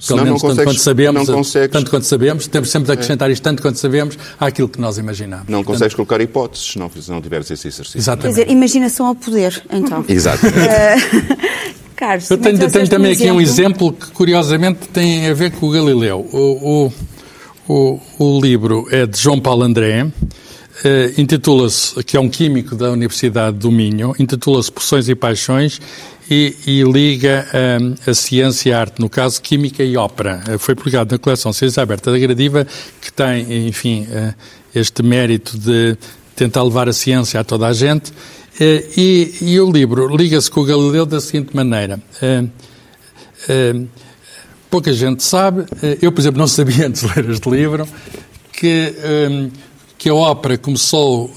[0.00, 1.68] Senão Pelo menos não tanto quanto sabemos, não consegues- É.
[1.68, 5.46] tanto quanto sabemos, temos sempre de acrescentar isto tanto quanto sabemos àquilo que nós imaginamos.
[5.46, 7.92] Não consegues colocar hipóteses se não, se não tiveres esse exercício.
[7.92, 8.36] Quer Exatamente.
[8.40, 10.02] dizer, imaginação ao poder, então.
[10.08, 10.56] Exatamente.
[11.96, 15.70] Carlos, Eu tenho, tenho também aqui um exemplo que, curiosamente, tem a ver com o
[15.70, 16.26] Galileu.
[16.32, 16.88] O,
[17.68, 20.06] o, o, o livro é de João Paulo André,
[20.82, 25.78] eh, intitula-se, que é um químico da Universidade do Minho, intitula-se Poções e Paixões
[26.30, 27.78] e, e liga eh,
[28.10, 30.42] a ciência e a arte, no caso, química e ópera.
[30.48, 32.66] Eh, foi publicado na coleção Ciência Aberta da Gradiva,
[33.00, 34.34] que tem, enfim, eh,
[34.72, 35.96] este mérito de
[36.36, 38.12] tentar levar a ciência a toda a gente.
[38.60, 42.00] Eh, E, e o livro liga-se com o Galileu da seguinte maneira.
[42.22, 42.44] Eh,
[43.48, 43.80] eh,
[44.70, 45.64] pouca gente sabe,
[46.00, 47.88] eu, por exemplo, não sabia antes de ler este livro,
[48.52, 49.48] que, eh,
[49.98, 51.30] que a ópera começou,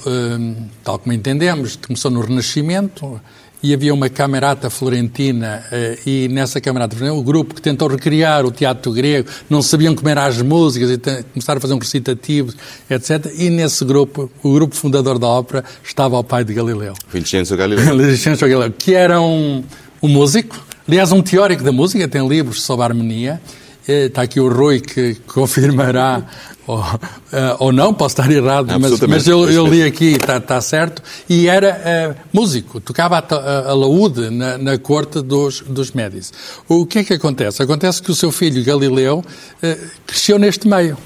[0.83, 3.19] tal como entendemos, começou no Renascimento,
[3.63, 8.45] e havia uma camerata florentina, eh, e nessa camerata florentina, o grupo que tentou recriar
[8.45, 10.97] o teatro grego, não sabiam como eram as músicas, e
[11.31, 12.53] começaram a fazer um recitativo,
[12.89, 13.33] etc.
[13.37, 16.93] E nesse grupo, o grupo fundador da ópera, estava o pai de Galileu.
[17.09, 17.95] Vincenzo Galileu.
[17.97, 19.63] Vincenzo Galileu, que era um,
[20.01, 23.41] um músico, aliás, um teórico da música, tem livros sobre a harmonia.
[23.87, 26.21] Eh, Está aqui o Rui que confirmará
[26.65, 26.83] ou,
[27.31, 31.01] eh, ou não, posso estar errado, mas, mas eu, eu li aqui, está, está certo,
[31.29, 36.31] e era eh, músico, tocava a, a, a laúde na, na corte dos, dos Médici.
[36.67, 37.61] O que é que acontece?
[37.61, 39.23] Acontece que o seu filho Galileu
[39.61, 40.97] eh, cresceu neste meio.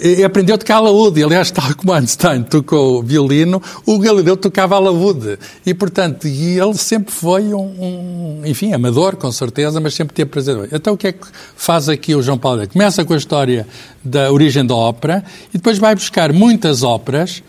[0.00, 1.18] E aprendeu a tocar laúde.
[1.18, 5.36] E, Aliás, tal como Einstein tocou violino, o Galileu tocava a laúde.
[5.66, 10.30] E, portanto, e ele sempre foi um, um, enfim, amador, com certeza, mas sempre teve
[10.30, 10.68] prazer.
[10.70, 12.68] Então, o que é que faz aqui o João Paulo?
[12.68, 13.66] Começa com a história
[14.04, 17.42] da origem da ópera e depois vai buscar muitas óperas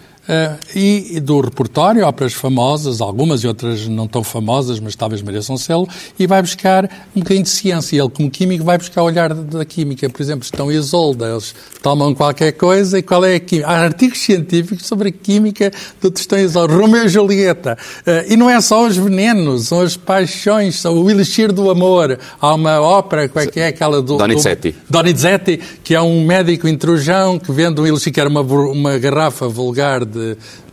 [0.76, 5.58] e, e do repertório, óperas famosas, algumas e outras não tão famosas, mas talvez mereçam
[5.58, 8.00] sê-lo, e vai buscar um bocadinho de ciência.
[8.00, 10.10] Ele, como químico, vai buscar o olhar da, química.
[10.10, 13.68] Por exemplo, estão Isolda, eles tomam qualquer coisa e qual é a química?
[13.68, 17.78] Há artigos científicos sobre a química do Tostão Isolda, Romeu e Julieta.
[18.06, 22.18] Eh, e não é só os venenos, são as paixões, são o elixir do amor.
[22.40, 24.18] Há uma ópera, qual é que é aquela do...
[24.18, 24.72] Donizetti.
[24.72, 28.98] do Donizetti, que é um médico intrujão que vende um elixir, que era uma, uma
[28.98, 30.14] garrafa vulgar de,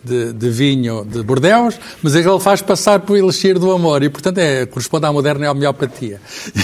[0.04, 4.08] de, de vinho de Bordeaux, mas é ele faz passar por elixir do amor e,
[4.08, 6.20] portanto, é, corresponde à moderna homeopatia.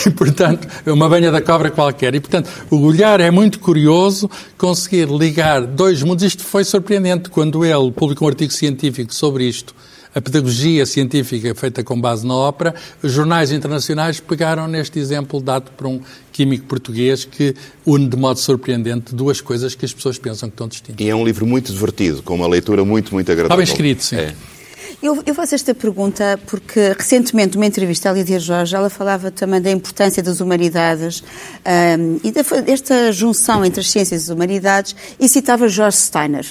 [0.06, 2.14] E, portanto, é uma banha da cobra qualquer.
[2.14, 6.24] E, portanto, o olhar é muito curioso conseguir ligar dois mundos.
[6.24, 9.74] Isto foi surpreendente quando ele publicou um artigo científico sobre isto
[10.14, 15.70] a pedagogia científica feita com base na ópera, os jornais internacionais pegaram neste exemplo dado
[15.72, 16.00] por um
[16.32, 17.54] químico português que
[17.86, 21.04] une de modo surpreendente duas coisas que as pessoas pensam que estão distintas.
[21.04, 23.62] E é um livro muito divertido, com uma leitura muito, muito agradável.
[23.62, 24.16] Está bem escrito, sim.
[24.16, 24.34] É.
[25.00, 29.60] Eu, eu faço esta pergunta porque recentemente numa entrevista à Lídia Jorge ela falava também
[29.60, 31.22] da importância das humanidades
[31.64, 36.44] ahm, e da- desta junção entre as ciências e as humanidades e citava George Steiner.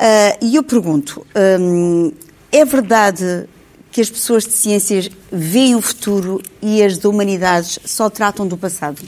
[0.00, 2.10] Ah, e eu pergunto, ahm,
[2.56, 3.44] é verdade
[3.90, 8.56] que as pessoas de ciências veem o futuro e as de humanidades só tratam do
[8.56, 9.00] passado?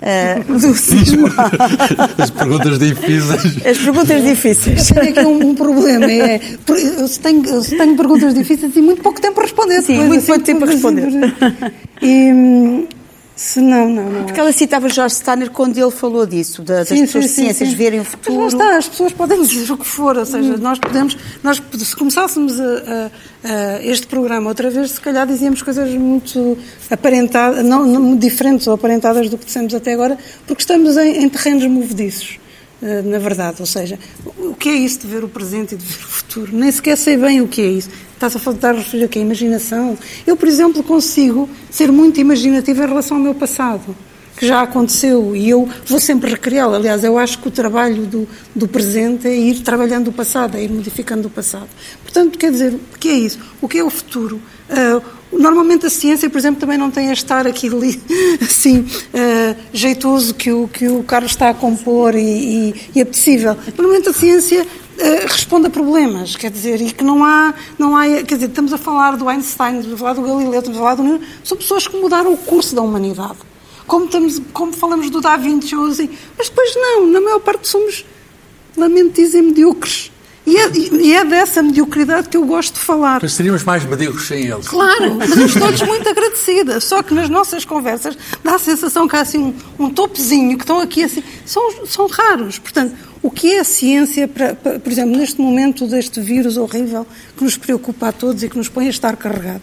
[0.00, 0.54] Ah, do.
[2.22, 3.66] As perguntas difíceis.
[3.66, 4.88] As perguntas difíceis.
[4.88, 9.02] Tenho aqui um, um problema, é, eu se tenho, eu tenho perguntas difíceis e muito
[9.02, 9.82] pouco tempo para responder.
[9.82, 11.34] Sim, muito assim, pouco tempo para assim, responder.
[12.00, 12.86] E, hum,
[13.40, 14.24] se não, não, não.
[14.24, 17.34] Porque ela citava George Steiner quando ele falou disso, da- das Sim, pessoas sim, de
[17.36, 17.74] sim, ciências sim.
[17.76, 18.40] verem o Mas futuro.
[18.40, 21.94] lá está, as pessoas podem dizer o que for, ou seja, nós podemos, nós, se
[21.94, 22.64] começássemos a-
[23.44, 26.58] a- a este programa outra vez, se calhar dizíamos coisas muito
[26.90, 31.28] aparentadas, não, não- diferentes ou aparentadas do que dissemos até agora, porque estamos em, em
[31.28, 32.38] terrenos movediços.
[32.82, 35.78] eh, Na verdade, ou seja, o o que é isso de ver o presente e
[35.78, 36.50] de ver o futuro?
[36.56, 37.88] Nem sequer sei bem o que é isso.
[38.18, 39.20] Estás a falar a referir a quê?
[39.20, 39.96] Imaginação.
[40.26, 43.94] Eu, por exemplo, consigo ser muito imaginativa em relação ao meu passado
[44.36, 46.74] que já aconteceu e eu vou sempre recriá-lo.
[46.74, 50.64] Aliás, eu acho que o trabalho do, do presente é ir trabalhando o passado, é
[50.64, 51.68] ir modificando o passado.
[52.02, 53.38] Portanto, quer dizer, o que é isso?
[53.62, 54.40] O que é o futuro?
[54.68, 55.00] Ah,
[55.32, 58.02] normalmente a ciência, por exemplo, também não tem a estar aqui ali,
[58.42, 63.56] assim, ah, jeitoso que o, que o Carlos está a compor e, e, e apetecível.
[63.76, 64.66] Normalmente a ciência
[65.26, 68.78] responde a problemas, quer dizer, e que não há, não há, quer dizer, estamos a
[68.78, 71.86] falar do Einstein, estamos a falar do Galileu, estamos a falar do Newton, são pessoas
[71.86, 73.38] que mudaram o curso da humanidade.
[73.86, 78.04] Como, estamos, como falamos do Da Vinci assim, mas depois não, na maior parte somos,
[78.76, 80.10] lamento dizer, medíocres.
[80.48, 80.70] E é,
[81.02, 83.20] e é dessa mediocridade que eu gosto de falar.
[83.20, 84.66] Mas seríamos mais medíocres sem eles.
[84.66, 86.80] Claro, mas eu estou todos muito agradecida.
[86.80, 90.64] Só que nas nossas conversas dá a sensação que há assim um, um topezinho, que
[90.64, 91.22] estão aqui assim.
[91.44, 92.58] São, são raros.
[92.58, 97.06] Portanto, o que é a ciência, para, para, por exemplo, neste momento deste vírus horrível
[97.36, 99.62] que nos preocupa a todos e que nos põe a estar carregado?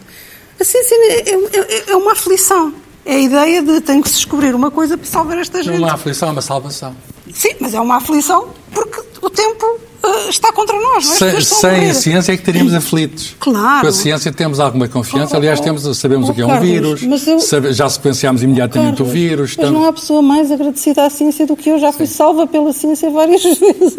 [0.60, 2.74] A ciência é, é, é uma aflição.
[3.04, 5.80] É a ideia de tem que se descobrir uma coisa para salvar esta gente.
[5.80, 6.95] Não é uma aflição, é uma salvação.
[7.34, 9.65] Sim, mas é uma aflição porque o tempo
[10.03, 11.05] uh, está contra nós.
[11.05, 11.15] Não é?
[11.15, 13.35] Sem, sem a ciência é que teríamos aflitos.
[13.39, 13.81] Claro.
[13.81, 15.35] Com a ciência temos alguma confiança.
[15.35, 18.43] Aliás, temos, sabemos oh, o que é um Carlos, vírus, mas eu- sabe- já sequenciámos
[18.43, 19.39] imediatamente Carlos, o vírus.
[19.41, 21.79] Mas estamos- não há pessoa mais agradecida à ciência do que eu.
[21.79, 23.95] Já fui salva pela ciência várias vezes.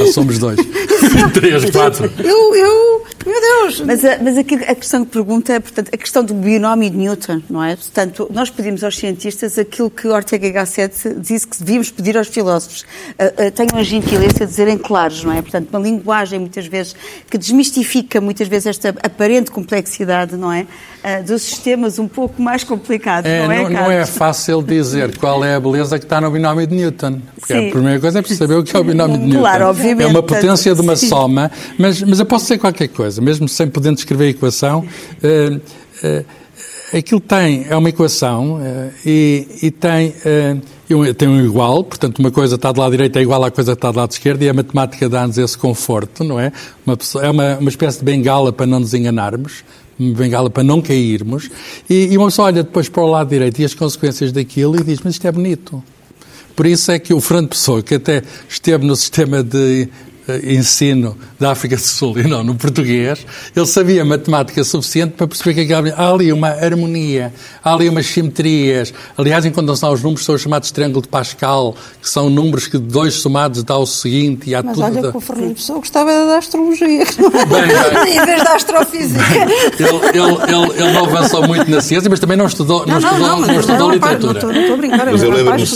[0.00, 0.58] Ah, somos dois.
[1.34, 2.10] Três, quatro.
[2.18, 3.80] Eu, eu, meu Deus.
[3.80, 6.96] Mas, a, mas aqui a questão que pergunta é, portanto, a questão do binómio de
[6.96, 7.76] Newton, não é?
[7.76, 12.26] Portanto, nós pedimos aos cientistas aquilo que Ortega y Gasset disse que devíamos pedir aos
[12.28, 12.84] filósofos.
[13.18, 15.40] Ah, ah, tenham a gentileza de dizerem claros, não é?
[15.42, 16.94] Portanto, uma linguagem, muitas vezes,
[17.30, 20.66] que desmistifica, muitas vezes, esta aparente complexidade, não é?
[21.02, 25.16] Ah, dos sistemas um pouco mais complicados, É, não é, não, não é fácil dizer
[25.18, 27.20] qual é a beleza que está no binómio de Newton.
[27.38, 27.68] Porque Sim.
[27.68, 29.40] a primeira coisa é preciso saber o que é o binómio de Newton.
[29.40, 30.06] Claro, obviamente.
[30.06, 31.08] É uma potência de uma Sim.
[31.08, 34.84] soma, mas, mas eu posso dizer qualquer coisa, mesmo sem poder descrever a equação.
[35.22, 35.58] eh,
[36.02, 36.24] eh,
[36.98, 40.56] aquilo tem, é uma equação eh, e, e tem, eh,
[41.16, 43.78] tem um igual, portanto, uma coisa está do lado direito é igual à coisa que
[43.78, 46.52] está do lado esquerdo e a matemática dá-nos esse conforto, não é?
[46.86, 49.64] Uma é uma, uma espécie de bengala para não nos enganarmos,
[49.98, 51.50] uma bengala para não cairmos,
[51.90, 54.84] e, e uma pessoa olha depois para o lado direito e as consequências daquilo e
[54.84, 55.82] diz, mas isto é bonito.
[56.54, 59.88] Por isso é que o Fernando Pessoa, que até esteve no sistema de
[60.44, 65.54] ensino da África do Sul e não no português, ele sabia matemática suficiente para perceber
[65.66, 67.32] que aquilo- há ali uma harmonia,
[67.62, 68.92] há ali umas simetrias.
[69.16, 69.44] Aliás,
[69.82, 73.62] lá os números, são os chamados triângulo de Pascal, que são números que dois somados
[73.62, 74.84] dá o seguinte e há Mas tudo...
[74.84, 77.04] olha da- que o Fernando Pessoa gostava da astrologia.
[77.04, 78.16] bem.
[78.16, 79.24] em vez da astrofísica.
[79.78, 83.18] Ele, ele- ele- ele não avançou muito na ciência, mas também não estudou, não, estudou,
[83.18, 84.32] não, estudou não, rapaz, literatura.
[84.32, 85.06] Não estou- não a brincar.
[85.12, 85.66] Mas eu é lembro-me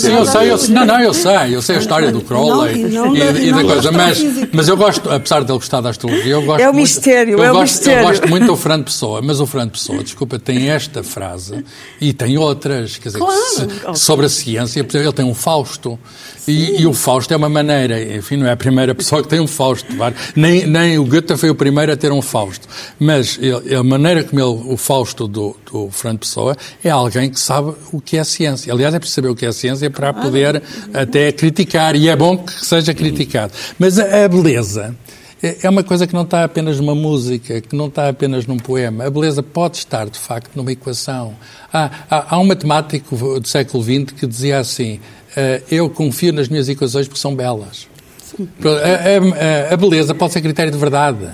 [0.69, 3.49] não, não, eu sei, eu sei a história do Crowley Não, e não e, e
[3.49, 4.19] e não da coisa, mas,
[4.53, 7.39] mas eu gosto, apesar de ele gostar da astrologia, eu gosto É o muito- mistério,
[7.39, 8.01] eu é gosto, mistério.
[8.03, 11.65] Eu gosto muito do Fernando Pessoa, mas o Fernando Pessoa, desculpa, tem esta frase
[12.01, 13.95] e tem outras, quer dizer, Claro.
[13.95, 15.99] se- sobre a ciência, ele tem um Fausto.
[16.49, 19.39] E, e o Fausto é uma maneira, enfim, não é a primeira pessoa que tem
[19.39, 19.87] um Fausto.
[20.35, 22.67] Nem, nem o Goethe foi o primeiro a ter um Fausto.
[22.99, 27.39] Mas ele- a maneira como ele, o Fausto do, do Fernando Pessoa é alguém que
[27.39, 28.73] sabe o que é ciência.
[28.73, 30.63] Aliás, é preciso saber o que é ciência para poder
[30.95, 31.95] até criticar.
[31.95, 33.53] E é bom que seja criticado.
[33.79, 34.97] Mas a, a beleza
[35.43, 38.57] é é uma coisa que não está apenas numa música, que não está apenas num
[38.57, 39.05] poema.
[39.05, 41.33] A beleza pode estar, de facto, numa equação.
[41.73, 44.99] Há, há, há um matemático do século XX que dizia assim:
[45.71, 47.87] Eu confio nas minhas equações porque são belas.
[48.65, 51.29] A, a- a- a beleza pode ser critério de verdade.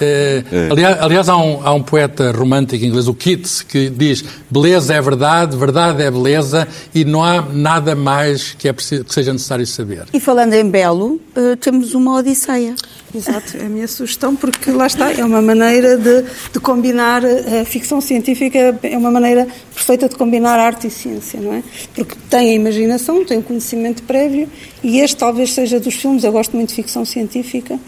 [0.00, 4.94] Eh, aliás, aliás, há, um, há um poeta romântico inglês, o Keats, que diz beleza
[4.94, 9.32] é verdade, verdade é beleza e não há nada mais que, é preciso, que seja
[9.32, 10.04] necessário saber.
[10.12, 12.74] E falando em belo, eh, temos uma Odisseia.
[13.14, 17.64] Exato, é a minha sugestão, porque lá está, é uma maneira de, de combinar a
[17.64, 21.62] ficção científica, é uma maneira perfeita de combinar arte e ciência, não é?
[21.94, 24.46] Porque tem a imaginação, tem o conhecimento prévio,
[24.82, 27.80] e este talvez seja dos filmes, eu gosto muito de ficção científica,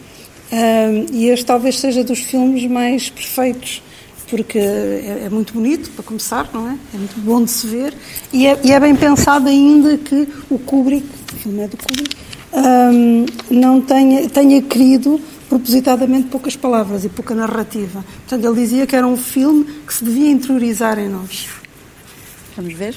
[0.52, 3.82] ahm, e este talvez seja dos filmes mais perfeitos,
[4.28, 6.76] porque é, é muito bonito, para começar, não é?
[6.94, 7.94] É muito bom de se ver,
[8.32, 12.16] e é, e é bem pensado ainda que o Kubrick, o filme é do Kubrick,
[12.52, 18.04] hum, não tenha, tenha querido propositadamente poucas palavras e pouca narrativa.
[18.20, 21.48] Portanto, ele dizia que era um filme que se devia interiorizar em nós.
[22.56, 22.96] Vamos ver?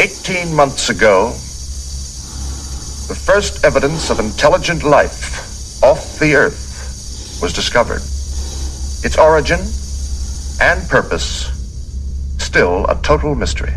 [0.00, 8.00] Eighteen months ago, the first evidence of intelligent life off the Earth was discovered.
[9.04, 9.60] Its origin
[10.58, 11.52] and purpose
[12.38, 13.74] still a total mystery.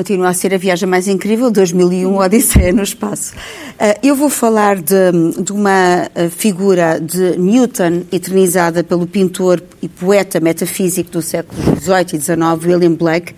[0.00, 3.34] Continua a ser a viagem mais incrível, 2001, Odisseia no Espaço.
[3.34, 4.94] Uh, eu vou falar de,
[5.44, 12.14] de, uma uh, figura de Newton, eternizada pelo pintor e poeta metafísico do século XVIII
[12.14, 13.34] e XIX, William Blake,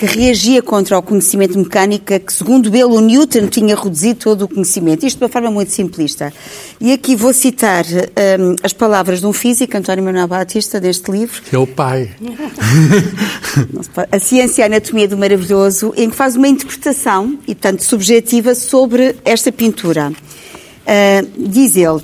[0.00, 4.48] que reagia contra o conhecimento mecânico que, segundo ele, o Newton tinha reduzido todo o
[4.48, 5.04] conhecimento.
[5.04, 6.32] Isto de uma forma muito simplista.
[6.80, 11.42] E aqui vou citar um, as palavras de um físico, António Manuel Batista, deste livro.
[11.42, 12.12] Que é o pai.
[14.10, 18.54] a Ciência e a Anatomia do Maravilhoso, em que faz uma interpretação, e tanto subjetiva,
[18.54, 20.10] sobre esta pintura.
[20.10, 22.00] Uh, diz ele,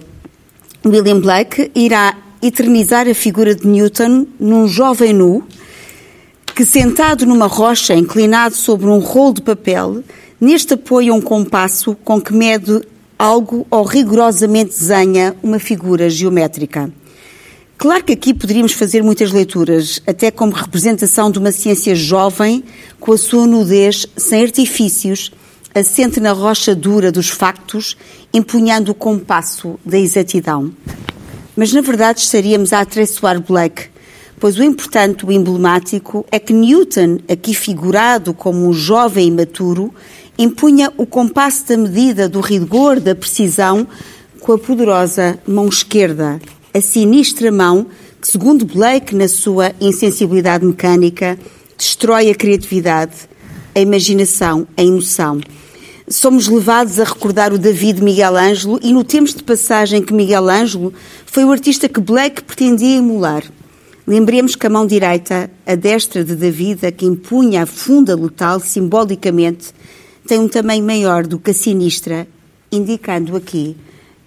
[0.84, 5.46] William Blake irá eternizar a figura de Newton num jovem nu,
[6.56, 10.02] que sentado numa rocha, inclinado sobre um rolo de papel,
[10.40, 12.80] neste apoia um compasso com que mede
[13.18, 16.90] algo ou rigorosamente desenha uma figura geométrica.
[17.76, 22.64] Claro que aqui poderíamos fazer muitas leituras, até como representação de uma ciência jovem,
[22.98, 25.30] com a sua nudez, sem artifícios,
[25.74, 27.98] assente na rocha dura dos factos,
[28.32, 30.72] empunhando o compasso da exatidão.
[31.54, 33.90] Mas, na verdade, estaríamos a atraiçoar Blake,
[34.38, 39.92] pois o importante, o emblemático, é que Newton, aqui figurado como um jovem imaturo,
[40.38, 43.86] impunha o compasso da medida, do rigor, da precisão,
[44.40, 46.40] com a poderosa mão esquerda,
[46.72, 47.86] a sinistra mão
[48.20, 51.38] que, segundo Blake, na sua insensibilidade mecânica,
[51.76, 53.14] destrói a criatividade,
[53.74, 55.40] a imaginação, a emoção.
[56.08, 60.94] Somos levados a recordar o David Miguel Ângelo e notemos de passagem que Miguel Ângelo
[61.24, 63.42] foi o artista que Blake pretendia emular.
[64.06, 68.60] Lembremos que a mão direita, a destra de David, a que impunha a funda letal
[68.60, 69.74] simbolicamente,
[70.28, 72.28] tem um tamanho maior do que a sinistra,
[72.70, 73.76] indicando aqui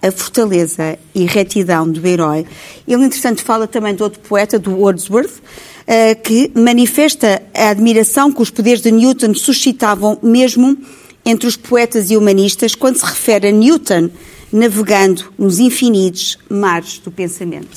[0.02, 2.44] a fortaleza e retidão do herói.
[2.86, 5.40] Ele, entretanto, fala também de outro poeta, do Wordsworth,
[5.86, 10.76] eh, que manifesta a admiração que os poderes de Newton suscitavam mesmo
[11.24, 14.10] entre os poetas e humanistas quando se refere a Newton
[14.52, 17.68] navegando nos infinitos mares do pensamento.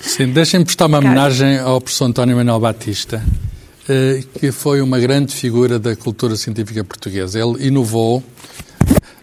[0.00, 3.22] Sim, deixem-me prestar uma homenagem ao professor António Manuel Batista,
[3.88, 7.38] eh, que foi uma grande figura da cultura científica portuguesa.
[7.38, 8.22] Ele inovou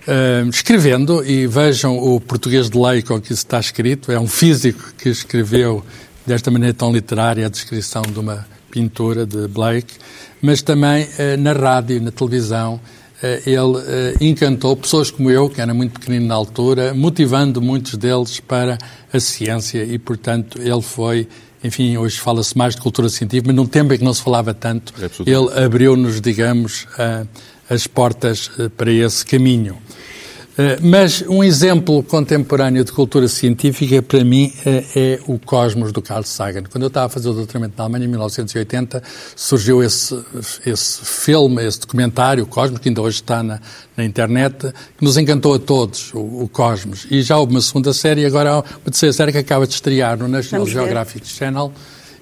[0.08, 4.28] eh, escrevendo, e vejam o português de lei com que isso está escrito, é um
[4.28, 5.84] físico que escreveu
[6.26, 9.94] desta maneira tão literária a descrição de uma pintura de Blake,
[10.42, 12.80] mas também eh, na rádio, na televisão,
[13.22, 18.40] ele eh, encantou pessoas como eu, que era muito pequenino na altura, motivando muitos deles
[18.40, 18.78] para
[19.12, 21.28] a ciência e, portanto, ele foi,
[21.64, 24.54] enfim, hoje fala-se mais de cultura científica, mas num tempo em que não se falava
[24.54, 24.94] tanto,
[25.26, 26.86] ele abriu-nos, digamos,
[27.70, 29.78] as portas eh, para esse caminho.
[30.58, 36.02] Eh, mas um exemplo contemporâneo de cultura científica, para mim, eh, é o Cosmos do
[36.02, 36.64] Carl Sagan.
[36.64, 39.04] Quando eu estava a fazer o doutoramento na Alemanha, em 1980,
[39.36, 40.20] surgiu esse,
[40.66, 43.62] esse filme, esse documentário, o Cosmos, que ainda hoje está na,
[43.96, 47.06] na internet, que nos encantou a todos, o, o, Cosmos.
[47.12, 50.18] E já houve uma segunda série, agora há uma terceira série que acaba de estrear
[50.18, 51.72] no National Geographic Channel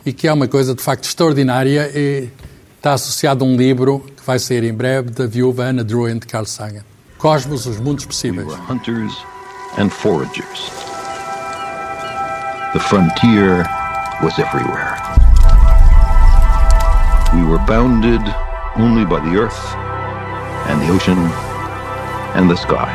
[0.06, 2.28] e que é uma coisa, de facto, extraordinária e
[2.76, 6.28] está associado a um livro que vai sair em breve, da viúva Anna Druin de
[6.28, 6.95] Carl Sagan.
[7.18, 8.46] Cosmos, os mundos possíveis.
[8.46, 9.26] We hunters
[9.78, 10.70] and foragers.
[12.74, 13.66] The frontier
[14.22, 15.00] was everywhere.
[17.34, 18.22] We were bounded
[18.76, 19.76] only by the earth
[20.68, 21.18] and the ocean
[22.36, 22.92] and the sky.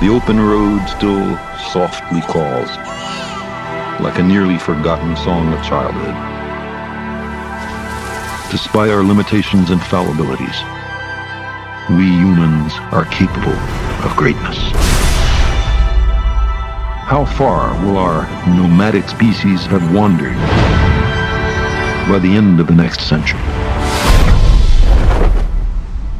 [0.00, 1.36] The open road still
[1.72, 2.68] softly calls,
[4.00, 6.14] like a nearly forgotten song of childhood.
[8.50, 10.73] Despite our limitations and fallibilities,
[11.90, 13.52] we humans are capable
[14.04, 14.56] of greatness.
[17.06, 20.34] How far will our nomadic species have wandered
[22.08, 23.38] by the end of the next century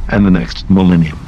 [0.08, 1.18] and the next millennium?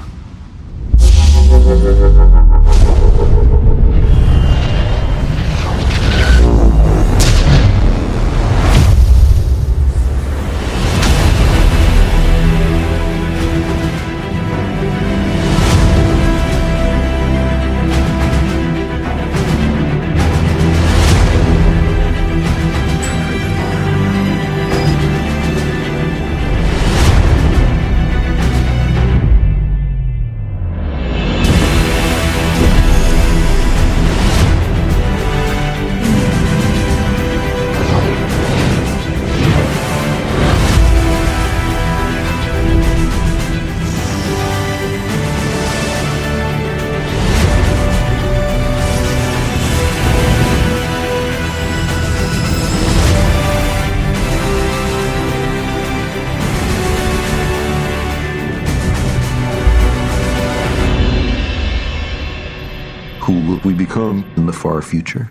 [64.76, 65.26] Far future.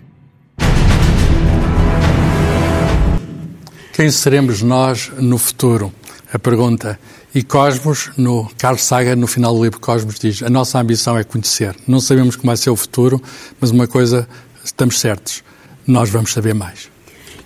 [3.92, 5.92] Quem seremos nós no futuro?
[6.32, 6.98] A pergunta.
[7.34, 11.24] E Cosmos, no Carl Sagan, no final do livro Cosmos, diz: A nossa ambição é
[11.24, 11.74] conhecer.
[11.86, 13.22] Não sabemos como vai ser o futuro,
[13.60, 14.28] mas uma coisa
[14.64, 15.42] estamos certos:
[15.86, 16.88] nós vamos saber mais.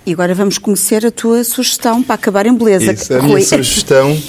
[0.07, 2.92] E agora vamos conhecer a tua sugestão para acabar em beleza.
[2.92, 4.20] Isso, a minha sugestão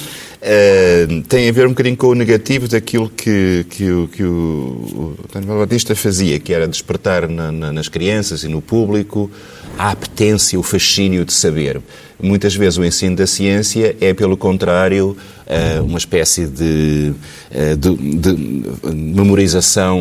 [0.42, 5.14] uh, tem a ver um bocadinho com o negativo daquilo que, que, o, que o,
[5.24, 9.30] António Batista fazia, que era despertar na, na, nas crianças e no público
[9.78, 11.80] a apetência, o fascínio de saber.
[12.20, 17.12] Muitas vezes o ensino da ciência é, pelo contrário, eh, uma espécie de,
[17.50, 19.98] eh, de, de memorização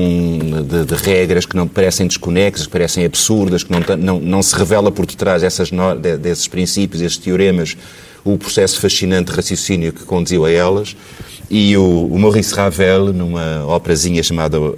[0.70, 4.56] de, de, regras que não parecem desconexas, que parecem absurdas, que não, não, não se
[4.56, 5.72] revela por detrás dessas,
[6.22, 7.76] desses princípios, esses teoremas,
[8.24, 10.96] o processo fascinante de raciocínio que conduziu a elas.
[11.50, 14.74] E o, o Maurice Ravel, numa operazinha chamada uh,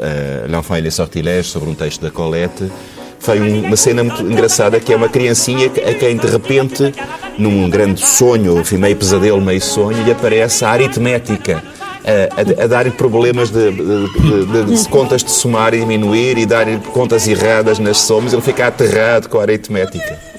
[0.50, 2.72] L'Enfant et les Sortilèges, sobre um texto da Colette,
[3.20, 6.94] foi uma cena muito engraçada que é uma criancinha a quem de repente,
[7.38, 11.64] num grande sonho, enfim, meio pesadelo, meio sonho, lhe aparece a aritmética.
[12.04, 16.46] A, a, a dar problemas de, de, de, de, contas de somar e diminuir e
[16.46, 20.33] dar contas erradas nas somas, ele fica aterrado com a aritmética.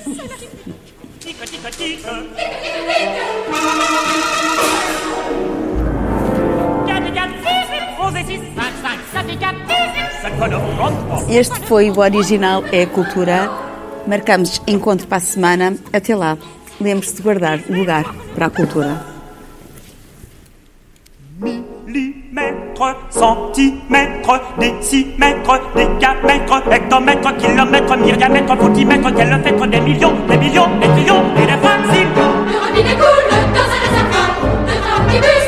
[11.28, 13.50] Este foi o original É a Cultura.
[14.06, 15.74] Marcamos encontro para a semana.
[15.92, 16.36] Até lá.
[16.80, 18.04] Lembre-se de guardar o lugar
[18.34, 19.04] para a cultura.
[21.40, 31.24] Millimètres, centimètres, décimètres, décamètres, hectomètres, kilomètres, myriamètres, foutimètres, kilomètres, des millions, des millions, des trillions
[31.36, 32.08] et des faciles.
[32.16, 34.30] Le robinet coule dans un réservoir,
[34.66, 35.43] le train